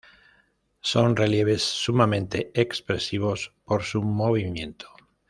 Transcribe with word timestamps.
Son 0.81 1.15
relieves 1.15 1.61
sumamente 1.61 2.49
expresivos 2.59 3.53
por 3.63 3.83
su 3.83 4.01
movimiento. 4.01 4.87